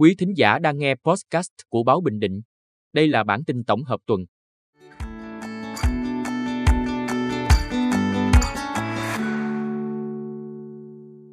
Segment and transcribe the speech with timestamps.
[0.00, 2.40] Quý thính giả đang nghe podcast của Báo Bình Định.
[2.92, 4.20] Đây là bản tin tổng hợp tuần.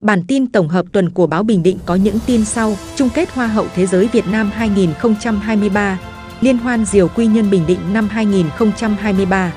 [0.00, 3.30] Bản tin tổng hợp tuần của Báo Bình Định có những tin sau: Chung kết
[3.30, 6.00] Hoa hậu Thế giới Việt Nam 2023,
[6.40, 9.54] Liên hoan Diều Quy Nhân Bình Định năm 2023.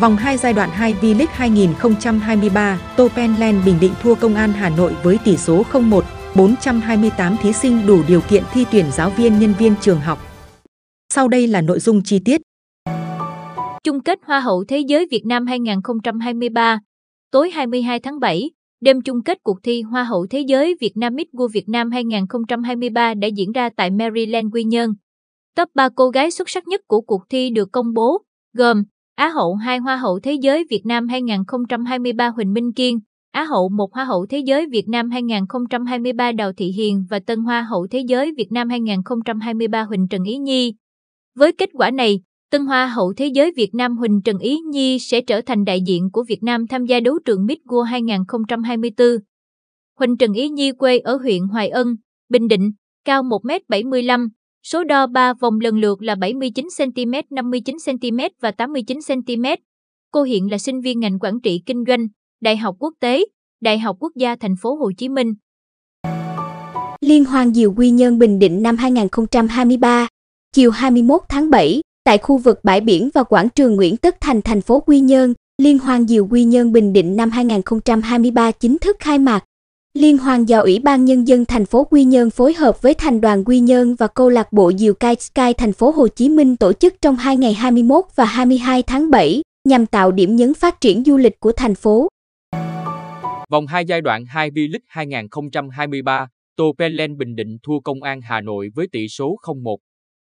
[0.00, 4.94] Vòng 2 giai đoạn 2 V-League 2023, Topenland Bình Định thua Công an Hà Nội
[5.02, 6.02] với tỷ số 0-1,
[6.38, 10.18] 428 thí sinh đủ điều kiện thi tuyển giáo viên nhân viên trường học.
[11.14, 12.40] Sau đây là nội dung chi tiết.
[13.84, 16.80] Chung kết Hoa hậu Thế giới Việt Nam 2023
[17.30, 21.14] Tối 22 tháng 7, đêm chung kết cuộc thi Hoa hậu Thế giới Việt Nam
[21.14, 24.90] Miss World Việt Nam 2023 đã diễn ra tại Maryland, Quy Nhơn.
[25.56, 28.18] Top 3 cô gái xuất sắc nhất của cuộc thi được công bố,
[28.56, 28.82] gồm
[29.14, 32.98] Á hậu 2 Hoa hậu Thế giới Việt Nam 2023 Huỳnh Minh Kiên,
[33.32, 37.38] Á hậu một Hoa hậu Thế giới Việt Nam 2023 Đào Thị Hiền và Tân
[37.40, 40.74] Hoa hậu Thế giới Việt Nam 2023 Huỳnh Trần Ý Nhi.
[41.36, 44.98] Với kết quả này, Tân Hoa hậu Thế giới Việt Nam Huỳnh Trần Ý Nhi
[44.98, 49.08] sẽ trở thành đại diện của Việt Nam tham gia đấu trường Miss World 2024.
[49.98, 51.96] Huỳnh Trần Ý Nhi quê ở huyện Hoài Ân,
[52.28, 52.70] Bình Định,
[53.04, 54.28] cao 1m75,
[54.62, 59.56] số đo 3 vòng lần lượt là 79cm, 59cm và 89cm.
[60.12, 62.06] Cô hiện là sinh viên ngành quản trị kinh doanh,
[62.40, 63.24] Đại học Quốc tế,
[63.60, 65.34] Đại học Quốc gia Thành phố Hồ Chí Minh.
[67.00, 70.08] Liên hoan Diều Quy Nhơn Bình Định năm 2023,
[70.52, 74.42] chiều 21 tháng 7, tại khu vực bãi biển và quảng trường Nguyễn Tất Thành
[74.42, 78.96] thành phố Quy Nhơn, Liên hoan Diều Quy Nhơn Bình Định năm 2023 chính thức
[79.00, 79.44] khai mạc.
[79.94, 83.20] Liên hoan do Ủy ban Nhân dân thành phố Quy Nhơn phối hợp với Thành
[83.20, 86.56] đoàn Quy Nhơn và câu lạc bộ Diều Kai Sky thành phố Hồ Chí Minh
[86.56, 90.80] tổ chức trong hai ngày 21 và 22 tháng 7 nhằm tạo điểm nhấn phát
[90.80, 92.08] triển du lịch của thành phố.
[93.50, 98.40] Vòng 2 giai đoạn 2 V-League 2023, Tô Pelen Bình Định thua Công an Hà
[98.40, 99.76] Nội với tỷ số 0-1.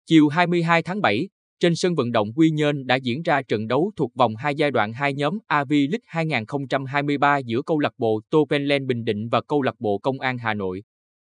[0.06, 1.28] Chiều 22 tháng 7,
[1.60, 4.70] trên sân vận động Quy Nhơn đã diễn ra trận đấu thuộc vòng 2 giai
[4.70, 9.62] đoạn 2 nhóm AV League 2023 giữa câu lạc bộ Topenland Bình Định và câu
[9.62, 10.82] lạc bộ Công an Hà Nội.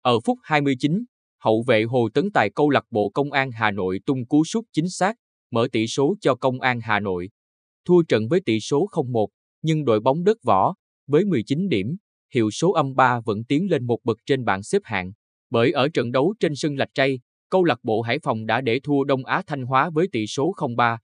[0.02, 1.04] Ở phút 29,
[1.40, 4.66] hậu vệ Hồ Tấn Tài câu lạc bộ Công an Hà Nội tung cú sút
[4.74, 5.16] chính xác,
[5.52, 7.30] mở tỷ số cho Công an Hà Nội.
[7.86, 9.28] Thua trận với tỷ số 0-1,
[9.62, 10.74] nhưng đội bóng đất võ,
[11.12, 11.96] với 19 điểm,
[12.34, 15.12] hiệu số âm 3 vẫn tiến lên một bậc trên bảng xếp hạng.
[15.50, 18.80] Bởi ở trận đấu trên sân Lạch Tray, câu lạc bộ Hải Phòng đã để
[18.84, 20.98] thua Đông Á Thanh Hóa với tỷ số 0-3.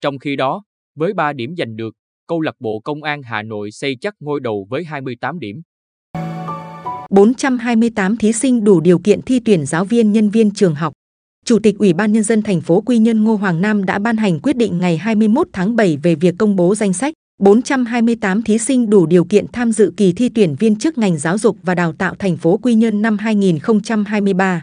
[0.00, 0.64] Trong khi đó,
[0.94, 1.94] với 3 điểm giành được,
[2.26, 5.62] câu lạc bộ Công an Hà Nội xây chắc ngôi đầu với 28 điểm.
[7.10, 10.92] 428 thí sinh đủ điều kiện thi tuyển giáo viên nhân viên trường học.
[11.44, 14.16] Chủ tịch Ủy ban Nhân dân thành phố Quy Nhơn Ngô Hoàng Nam đã ban
[14.16, 18.58] hành quyết định ngày 21 tháng 7 về việc công bố danh sách 428 thí
[18.58, 21.74] sinh đủ điều kiện tham dự kỳ thi tuyển viên chức ngành giáo dục và
[21.74, 24.62] đào tạo thành phố Quy Nhơn năm 2023.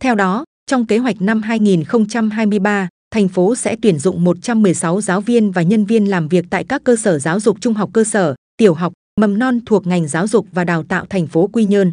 [0.00, 5.50] Theo đó, trong kế hoạch năm 2023, thành phố sẽ tuyển dụng 116 giáo viên
[5.50, 8.34] và nhân viên làm việc tại các cơ sở giáo dục trung học cơ sở,
[8.56, 11.92] tiểu học, mầm non thuộc ngành giáo dục và đào tạo thành phố Quy Nhơn.